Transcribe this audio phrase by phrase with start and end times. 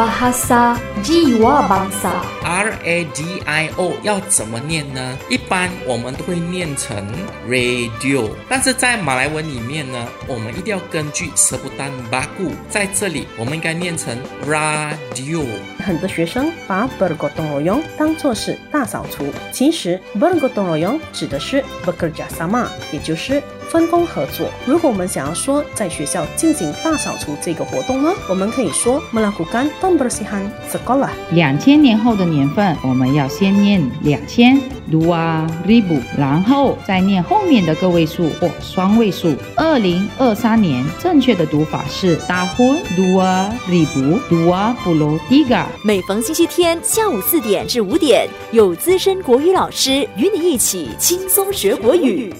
[0.00, 2.24] bahasa jiwa bangsa。
[2.40, 5.18] R A D I O 要怎么念呢？
[5.28, 7.06] 一般我们都会念成
[7.46, 14.16] radio，但是在马来文里面呢，我们一定要根据 sebutan baku，在这里我们应该念成
[14.48, 15.44] radio。
[15.84, 24.48] 很多学生把 bergotong royong 当作是大扫除，其实 bergotong royong 指的是 bekerja sama，也就是分工合作。
[24.66, 31.10] 如果我们想要说在学校进行大扫除这个活动呢，我们可以说 melakukan pembersihan sekolah。
[31.32, 39.34] 两千年后的年份，我们要先念两千 dua ribu，然后再念后面的个位数或双位数。
[39.56, 45.64] 二零二三年正确的读法是 tahun dua ribu dua puluh tiga。
[45.84, 52.34] 每逢星期天下午四点至五点，有资深国语老师与你一起轻松学国语。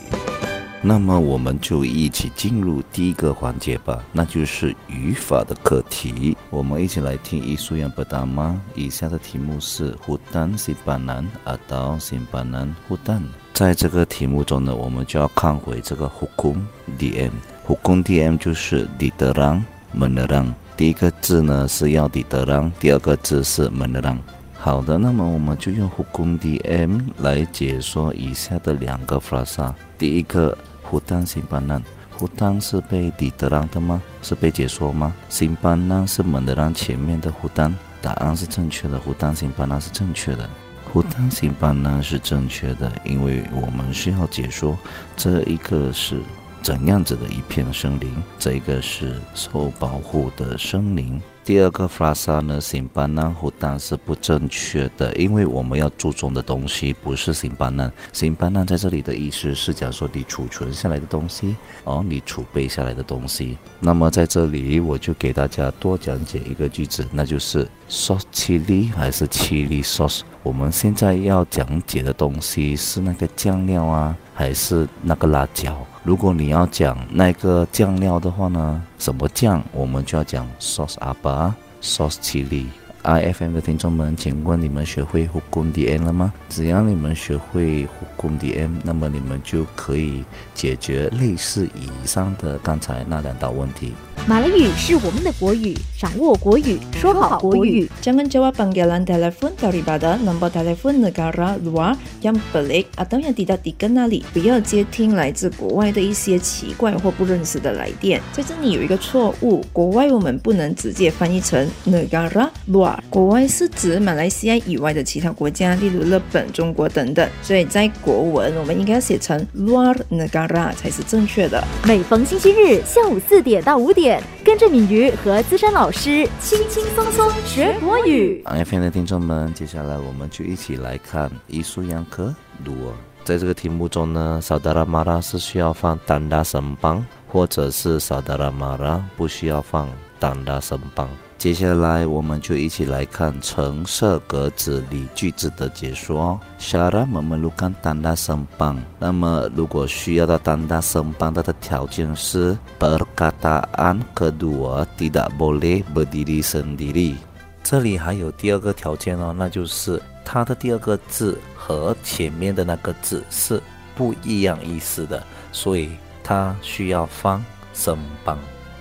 [0.83, 6.35] 那么我们就一起进入第一个环节吧，那就是语法的课题。
[6.49, 8.55] 我们一起来听一书样 pertama。
[8.75, 13.21] 以下的题目是 hutan simpanan atau simpanan hutan。
[13.53, 16.57] 在这个题目中呢，我们就要看回这个 hukum
[16.99, 17.31] dm。
[17.69, 19.61] hukum dm 就是 diterang
[19.95, 20.51] menerang。
[20.79, 24.19] 第一个字呢是要 diterang，第二个字是门德让。
[24.55, 29.63] 好的，那么我们就用 hukum dm 来解说以下的两个 f r a s。
[29.99, 30.57] 第一个
[30.91, 34.03] 胡丹、新班、南胡丹是被彼得让的吗？
[34.23, 35.15] 是被解说吗？
[35.29, 37.73] 新班、南是蒙德让前面的胡丹。
[38.03, 38.99] 答案是正确的。
[38.99, 40.51] 胡丹、新班、南是正确的。
[40.93, 44.77] 胡丹、新班、南是正确的，因为我们需要解说。
[45.17, 46.21] 这一个是
[46.61, 48.13] 怎样子的一片森林？
[48.37, 51.23] 这一个是受保护的森林。
[51.51, 57.91] 第二个 frasa 呢，simpanan hutan 是不正确的，因为我们要注重的东西不是 simpanan。
[58.13, 63.59] simpanan 在这里的意思是讲说你储存下来的东西，哦，你储备下来的东西。
[63.81, 70.21] 那么在这里我就给大家多讲解一个句子，那就是 sauce chili 还是 chili sauce。
[70.45, 75.85] 我们现在要讲解的东西是那个酱料啊，还是那个辣椒？
[76.03, 82.67] 如果你要讲那个酱料的话呢，什么酱，我们就要讲 sauce a b a sauce chili。
[83.03, 86.33] IFM 的听众们，请问你们学会 hukum dm 了吗？
[86.49, 90.25] 只要你们学会 hukum dm，那么你们就可以
[90.55, 93.93] 解决类似以上的刚才那两道问题。
[94.27, 97.91] 马来语是我们的国语，掌握国语，说好国语。
[98.03, 104.23] Jangan jawab panggilan telepon daripada nombor telepon negara luar yang pelik atau yang tidak dikenali。
[104.35, 108.21] 不要接听来自国外的一些奇怪或不认识的来电。
[108.31, 117.29] 在这里有一个错误，国外我们不能直接翻译成 negara luar，国外是指马来西亚以外的其他国家，例如日本、中国等等。
[117.43, 121.63] 所以在国文我们应该写成 luar negara 才是正确的。
[121.85, 128.43] 每逢星期日下午四点到五点，跟着敏瑜和资深老师轻轻松松学国语。
[128.47, 132.35] IFM 的听众们，接下来我们就一起来看艺术样科
[132.65, 132.95] 鲁尔。
[133.23, 139.89] 在这个题目中呢，saudara mara 是需要放 tanda sembang，或者是 saudara mara 不需要放
[140.21, 141.09] tanda sembang。
[141.39, 146.39] 接下来我们就一起来看橙色格子里句子的解说。
[146.61, 148.77] Syara memerlukan tanda sembang。
[148.99, 157.15] 那么如果需要到 tanda sembang 它的条件是 perkataan kedua tidak boleh berdiri sendiri。
[157.63, 163.63] 这里还有第二个条件哦，那就是它的第二个字和前面的那个字是
[163.97, 165.91] 不一样意思的，所以
[166.23, 167.43] 它需要放
[167.73, 168.39] 声邦。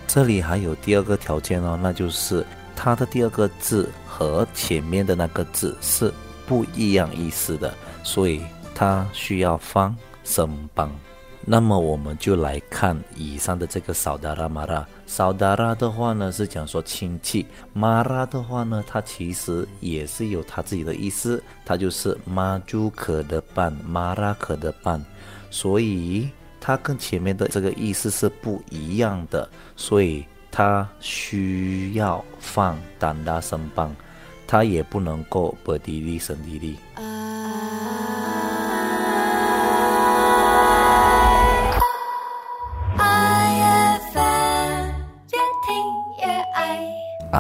[0.10, 2.44] 这里还有第二个条件哦，那就是
[2.76, 6.12] 它的第二个字和前面的那个字是
[6.48, 7.72] 不一样意思的，
[8.04, 8.42] 所以
[8.74, 10.92] 它需要放声邦。
[11.46, 14.84] 那么我们就来看以上的这个 saudara mara。
[15.08, 17.46] saudara 的话呢是讲说亲戚
[17.76, 25.02] ，mara 的话呢，它其实也是有它自己的意思，它就是 maju ke depan，mara ke depan，
[25.52, 26.28] 所以
[26.60, 33.96] 它跟前面的这个意思是不一样的，所以它需要放胆大生棒，
[34.48, 36.78] 它也不能够白地力生地力。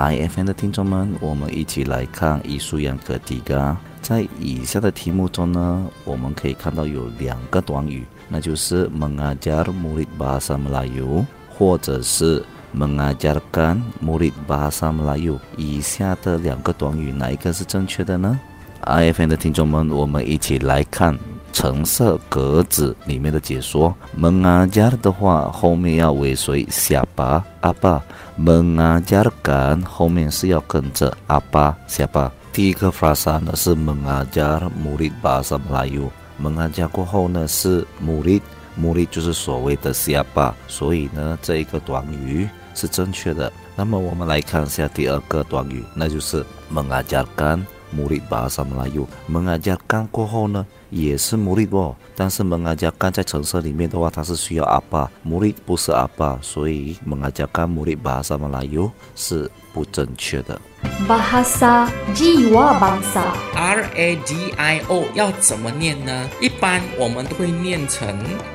[0.09, 3.77] IFN 的听众们，我们一起来看艺术样科第个。
[4.01, 11.23] 在以下的题目中呢，我们可以看到有两个短语，那就是 mengajar murid bahasa Melayu，
[11.55, 12.43] 或者是
[12.75, 15.37] mengajarkan murid bahasa Melayu。
[15.55, 18.39] 以下的两个短语哪一个是正确的呢
[18.81, 21.15] ？IFN 的听众们，我们一起来看
[21.59, 23.93] 橙色格子里面的解说。
[24.17, 27.99] mengajar 的话，后面要尾随 siapa apa。
[28.39, 32.31] mengajarkan 后面是要跟着阿巴下巴。
[32.53, 36.07] 第一个 frasa 呢是 mengajar murid bahasa Melayu。
[36.41, 38.41] mengajar 过后呢是穆里
[38.77, 43.51] 穆里就是所谓的下巴所以呢这一个短语是正确的。
[43.75, 47.65] 那么我们来看一下第二个短语，那就是 mengajarkan。
[47.89, 60.59] murid bahasa Melayu mengajarkan 过后呢，也是 murid 哦，但是蒙阿加干在城市里面的话，它是需要 apa murid 不是阿巴所以蒙阿加干穆丽吧什么来哟是不正确的。
[61.07, 66.29] Bahasa Jiwa Bangsa R A D I O 要怎么念呢？
[66.39, 68.07] 一般我们都会念成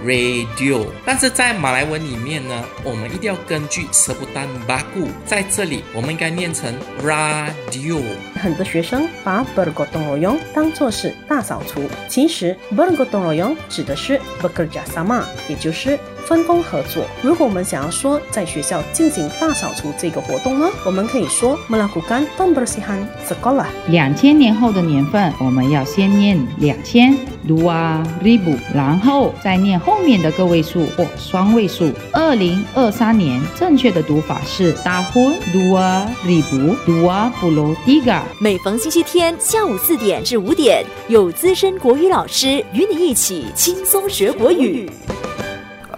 [0.04, 6.72] radio，但是在马来文里面呢，我们一定要根据 sebutan baku，在这里我们应该念成
[7.02, 8.00] radio。
[8.40, 17.04] 很多学生把 bergotong royong 当作是大扫除，其实 bergotong royong 指的是 bekerja sama，也就是分工合作。
[17.22, 22.98] 如果我们想要说在学校进行大扫除这个活动呢，我们可以说 melakukan pembersihan
[23.28, 23.66] sekolah。
[23.88, 27.16] 两千年后的年份，我们要先念两千
[27.46, 31.92] dua ribu，然后再念后面的个位数或双位数。
[32.12, 38.22] 二零二三年正确的读法是 tahun dua ribu dua puluh tiga。
[38.40, 44.90] 每逢星期天下午四点至五点，有资深国语老师与你一起轻松学国语。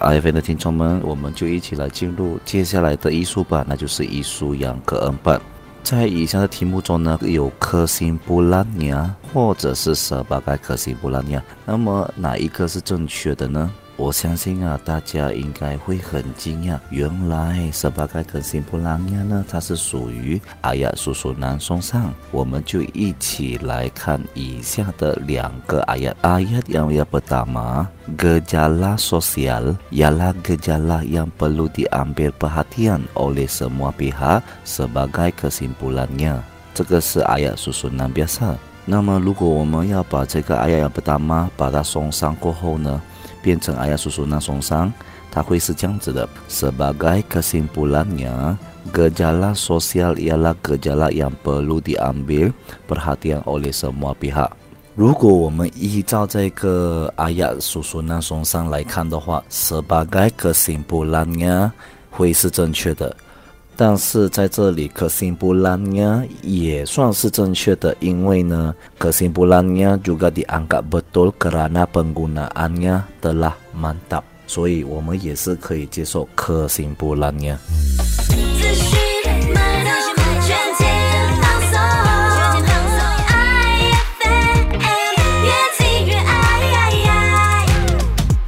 [0.07, 5.41] IFN 的听众们，我们就一起来进入接下来的艺术吧，那就是艺术养格恩本。
[5.83, 13.73] 在以下的题目中呢，有科辛布拉尼亚或者是舍巴盖克辛布拉尼亚那么哪一个是正确的呢？
[13.98, 22.10] 我相信啊，大家应该会很惊讶，原来 sebagai kesimpulannya 呢，它是属于 ayat susunan songsan。
[22.32, 27.86] 我们就一起来看以下的两个 ayat。ayat yang yang pertama
[28.18, 36.42] gejala sosial ialah gejala yang perlu diambil perhatian oleh semua pihak sebagai kesimpulannya。
[36.74, 38.58] 这个是 ayat susunan biasa。
[38.84, 43.00] 那么，如果我们要把这个 ayat yang pertama 把它送上过后呢，
[43.42, 44.92] 变成 ayat susunan songsan，
[45.32, 52.50] 它会是这样子的：sebagai kesimpulannya。Gejala sosial ialah gejala yang perlu diambil
[52.90, 54.50] perhatian oleh semua pihak。
[54.96, 61.72] 如果我们依照这个 ayat susunan songsan 来看的话，sebagai kesimpulannya
[62.10, 63.16] 会是正确的。
[63.77, 77.59] 但是在这里可信不烂呀也算是正确的，因为呢可心不烂呀，juga dianggap betul kerana penggunaannya telah mantap，所以我们也是可以接受可信不烂呀。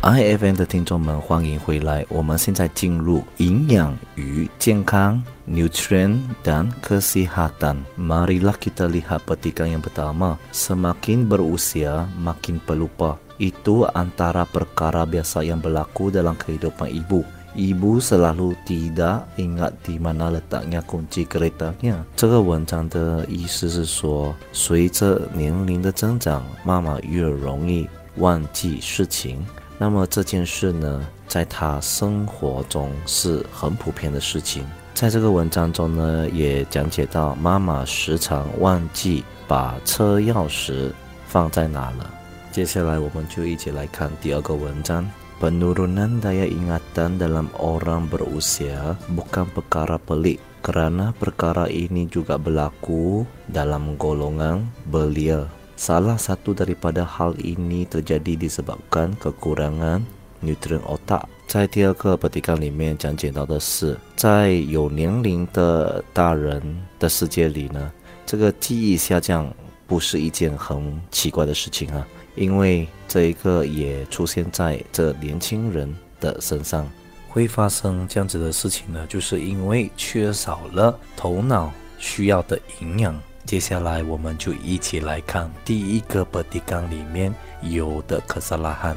[0.08, 2.06] IFN 的听众们，欢迎回来！
[2.10, 10.36] 我们现在进入营养与健康 （nutrient dan kesehatan）。Marilah kita lihat petikan yang pertama.
[10.52, 13.16] Semakin berusia, makin pelupa.
[13.40, 17.24] Itu antara perkara biasa yang berlaku dalam kehidupan ibu.
[17.56, 22.04] Ibu selalu tidak ingat di mana letaknya kunci keretanya。
[22.18, 27.88] 这个文章的意思是说，随着年龄的增长，妈妈越容易
[28.18, 29.46] 忘记事情。
[29.79, 34.67] 那么这件事呢，在他生活中是很普遍的事情。
[34.93, 40.91] 在这个文章中呢，也讲解到妈妈时常忘记把车钥匙
[41.26, 42.11] 放在哪了。
[42.50, 45.09] 接下来我们就一起来看第二个文章。
[45.38, 54.67] Penurunan daya ingatan dalam orang berusia bukan perkara pelik kerana perkara ini juga berlaku dalam golongan
[54.91, 55.47] belia.
[55.78, 60.02] Salah satu daripada hal ini terjadi disebabkan kekurangan
[60.42, 61.30] nutrien otak。
[61.47, 66.61] 在第二个 petikan 里面讲解到的是，在有年龄的大人
[66.99, 67.92] 的世界里呢，
[68.26, 69.54] 这个记忆下降
[69.87, 72.04] 不是一件很奇怪的事情啊，
[72.35, 76.90] 因为这一个也出现在这年轻人的身上。
[77.30, 83.14] 会发生这样子的事情呢，就是因为缺少了头脑需要的营养。
[83.49, 88.95] 接下来我们就一起来看第一个 petikan 里面有的 kesalahan。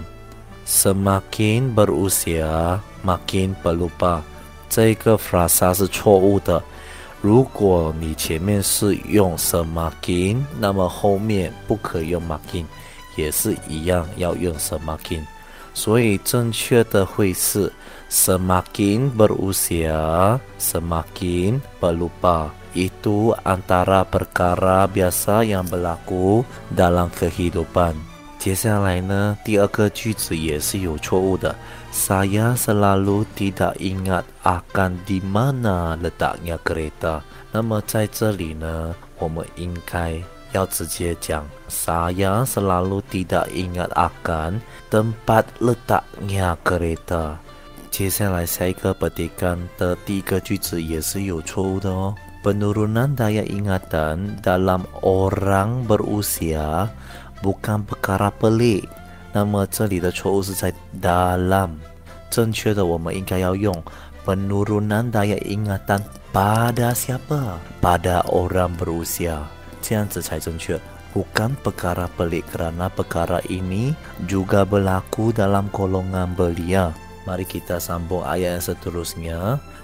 [0.68, 4.20] Semakin berusia makin pelupa，
[4.68, 6.62] 这个 frasa 是错误的。
[7.22, 12.66] 如果你前面是用 semakin，那么后面不可用 makin，
[13.16, 15.24] 也是一样要用 semakin。
[15.74, 17.72] 所以正确的会是
[18.11, 27.97] semakin berusia semakin pelupa。Itu antara perkara biasa yang berlaku dalam kehidupan。
[28.37, 31.57] 接下来呢，第二个句子也是有错误的。
[31.91, 37.25] Saya selalu tidak ingat akan di mana letaknya kereta。
[37.51, 40.21] 那么在这里呢，我们应该
[40.53, 44.61] 要直接讲 Saya selalu tidak ingat akan
[44.93, 47.41] tempat letaknya kereta。
[47.91, 52.15] 接下来下一个 petikan 的第一个句子也是有错误的哦。
[52.45, 56.87] Penurunan daya ingatan dalam orang berusia
[57.43, 58.87] bukan perkara pelik。
[59.33, 61.71] 那么这里的错误是在 dalam，
[62.31, 63.75] 正确的我们应该要用
[64.25, 66.01] penurunan daya ingatan
[66.33, 67.59] pada siapa?
[67.83, 69.43] Pada orang berusia，
[69.83, 70.79] 这样子才正确。
[71.17, 73.97] Bukan perkara pelik kerana perkara ini
[74.29, 76.93] juga berlaku dalam golongan belia.
[77.27, 79.39] Mari kita sambung ayat yang seterusnya.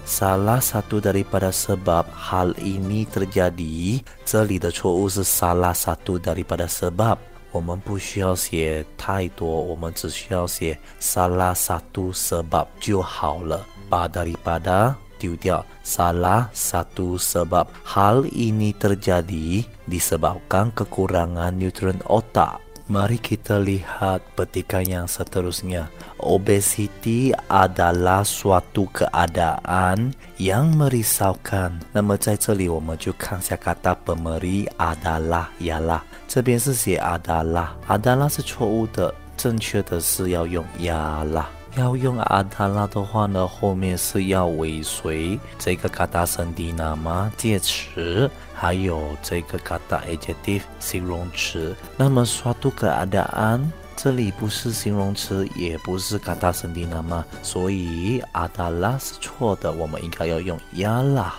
[0.06, 7.18] Salah satu daripada sebab hal ini terjadi，这里的错误是 salah satu daripada sebab。
[7.52, 13.66] 我们不需要写太多，我们只需要写 salah satu sebab 就好了。
[13.90, 22.58] 把 daripada 丢掉，salah satu sebab hal ini terjadi disebabkan kekurangan neutron otak。
[22.90, 25.86] Mari kita lihat petikan yang seterusnya.
[26.18, 31.78] Obesiti adalah suatu keadaan yang merisaukan.
[31.94, 41.46] 那么在这里我们就看下 kata pemeri adalah ialah，这边是写 adalah，adalah 是错误的，正确的是要用 ialah。
[41.77, 51.75] 要用阿达拉的话呢，后面是要尾随这个嘎达圣地娜吗介词，还有这个嘎达 adjective 形容词。
[51.95, 57.23] 那么刷杜克阿达安这里不是形容词，也不是嘎达圣地娜吗？
[57.43, 61.33] 所以阿达拉是错的，我们应该要用亚拉。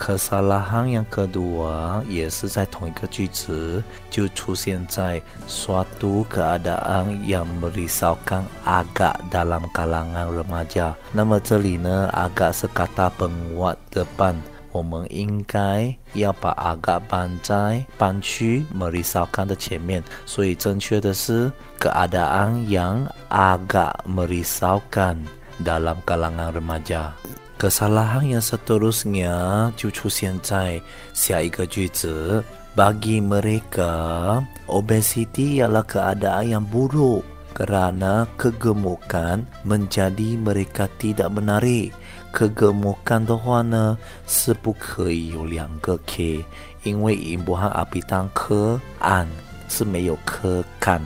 [0.00, 10.92] Kesalahan yang kedua 也是在同一个句子，就出现在 suatu keadaan yang merisaukan agak dalam kalangan remaja。
[11.12, 14.36] 那么这里呢，agak 是 kata penguat depan。
[14.72, 25.16] 我们应该要把 agak 搬在搬去 merisaukan 的前面，所以正确的是 keadaan yang agak merisaukan
[25.64, 27.16] dalam kalangan remaja。
[27.60, 30.80] Kesalahan yang seterusnya 就出现在
[31.14, 32.44] 下一个句子。
[32.76, 37.24] Bagi mereka, obesiti ialah keadaan yang buruk
[37.56, 43.96] kerana kegemukan menjadi mereka tidak menarik。kegemukan 的话呢
[44.28, 46.44] 是不可以有两个 k，
[46.84, 49.26] 因为音不和阿比当科按
[49.70, 51.00] 是没有科看，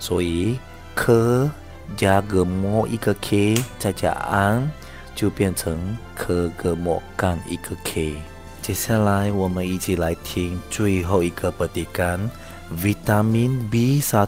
[0.00, 0.56] 所以
[0.94, 1.44] 科
[1.94, 4.70] 加 gemuk 一个 k 再加 an
[5.14, 8.14] 就变成科 gemukan 一个 k。
[8.62, 14.26] 接下来我们一起来听最后一个 petikan。Vitamin B1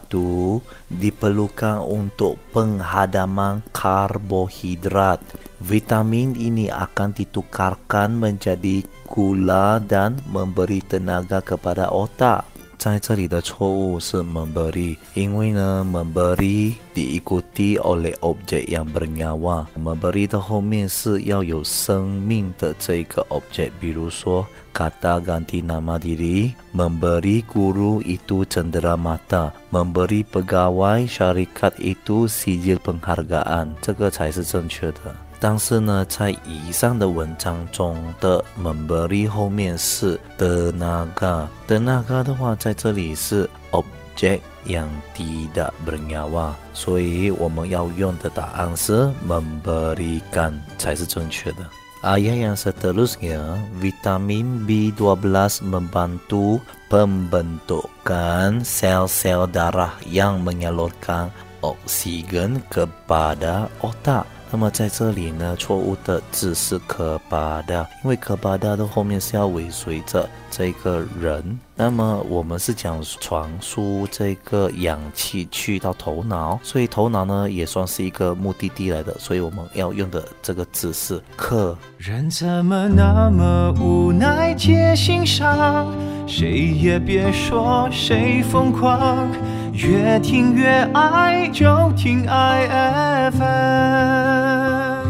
[0.87, 5.19] diperlukan untuk penghadaman karbohidrat.
[5.59, 12.47] Vitamin ini akan ditukarkan menjadi gula dan memberi tenaga kepada otak.
[12.83, 27.43] 在这里的错误是 memberi，因为呢 memberi diikuti oleh objek yang bernyawa。memberi 的后面是要有生命的这个 objek，比如说 kata ganti nama diri memberi
[27.43, 44.41] guru itu cendera mata memberi pegawai syarikat itu sijil penghargaan 这个才是正确的 但是呢，在以上的文章中的 memberi 后面是的那个的那个的话，在这里是 object
[44.67, 51.59] yang tidak bernyawa，所以我们要用的答案是 memberikan 才是正确的。
[52.01, 61.27] Ayat yang seterusnya, vitamin B12 membantu pembentukan sel-sel darah yang menyalurkan
[61.59, 64.23] oksigen kepada otak.
[64.50, 71.58] 那么在这里呢，错误的字是可巴的，因为可巴的的后面是要尾随着这个人。
[71.76, 81.76] 那么我们是讲传输这个氧气去到头脑，所以头脑呢也算是一个目的地来的，所以我们要用的这个字是克。
[81.98, 85.92] 人怎么那么无奈皆心伤，
[86.26, 89.30] 谁也别说谁疯狂，
[89.72, 95.04] 越听越爱，就听爱 FM。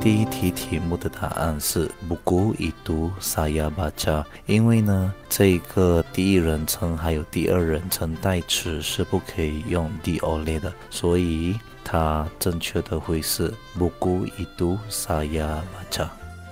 [0.00, 15.60] 第一题题目的答案是 buku itu saya baca，因为呢，这个第一人称还有第二人称代词是不可以用 di oleh 的，所以它正确的会是 buku itu saya
[15.90, 16.08] baca。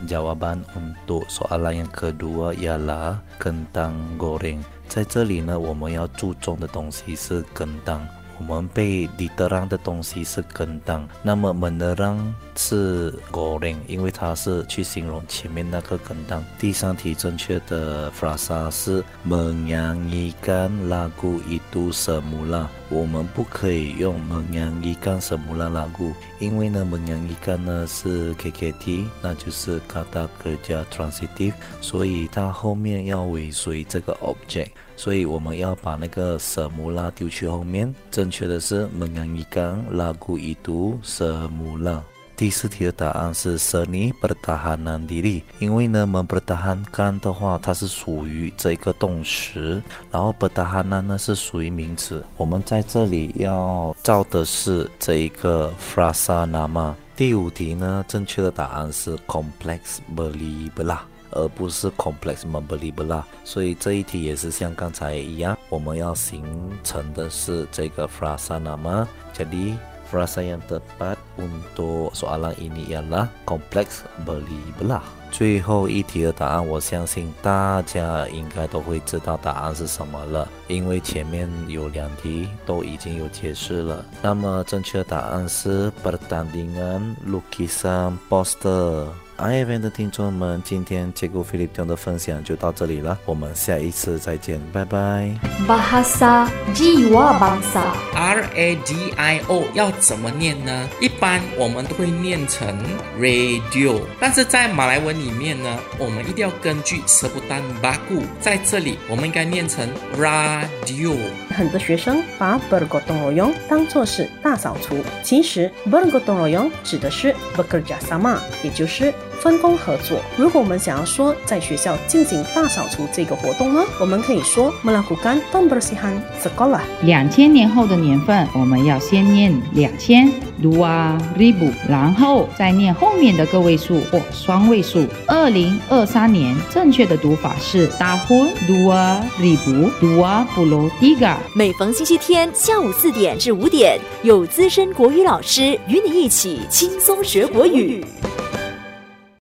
[0.08, 4.58] Jawaban untuk soalan yang kedua ialah kentang goreng。
[4.90, 8.02] 在这里呢，我们要注重的东西是 kentang。
[8.39, 12.19] 我们被 diterang 的东西是跟当，那么 menerang
[12.57, 16.45] 是过零因为它是去形容前面那个跟当。
[16.59, 22.67] 第三题正确的 frasa 是 menyanyikan lagu itu semula。
[22.89, 37.95] 我们不可以用 menyanyikan semula lagu，因为呢 menyanyikan 呢是 KKT，那就是 kataka transitive，所以它后面要尾随这个 object，所以我们要把那个舍姆拉丢去后面。
[38.11, 42.03] 正确的是蒙阳一刚拉古一读舍姆拉。
[42.37, 52.23] 第四题的答案是舍尼不达哈南迪利，因为呢，蒙不达哈干的话，它是属于这个动词，然后不达哈南呢是属于名词。
[52.37, 56.95] 我们在这里要造的是这一个 FRASANA 嘛。
[57.17, 59.79] 第五题呢，正确的答案是 complex
[60.15, 61.01] b e l i b l a
[61.32, 63.24] 而不是 complex membelievable。
[63.44, 66.44] 所以这一题也是像刚才一样，我们要形
[66.84, 69.78] 成的是这个 frasa nama。jadi
[70.12, 75.00] Frasa yang tepat untuk soalan ini ialah kompleks beli belah。
[75.37, 84.03] 最后一题的答案，我相信大家应该都会知道答案是什么了，因为前面有两题都已经有解释了。
[84.23, 89.09] 那么正确答案是 pertandingan lukisan poster。
[89.39, 95.39] IFN 的听众们，今天结果菲律宾的分享就到这里了，我们下一次再见，拜拜。
[95.69, 97.83] Bahasa Jiwa Bangsa
[98.15, 100.89] R A D I O 要怎么念呢？
[101.03, 102.75] 一般我们都会念成
[103.21, 111.17] radio，但是在马来文里面呢，我们一定要根据 sebutan baku，在这里我们应该念成 radio。
[111.51, 119.13] 很多学生把 bergotong royong 当作是大扫除，其实 bergotong royong 指的是 bekerja sama，也就是
[119.47, 120.19] 分工合作。
[120.37, 126.81] 如果我们想要说在学校进行大扫除这个活动呢，我们可以说 melakukan pembersihan sekolah。
[127.03, 130.29] 两千年后的年份，我们要先念两千
[130.61, 135.07] dua ribu，然后再念后面的个位数或双位数。
[135.29, 141.37] 二零二三年正确的读法是 tahun dua ribu dua puluh tiga。
[141.55, 148.05] 每逢星期天下午四点至五点，有资深国语老师与你一起轻松学国语。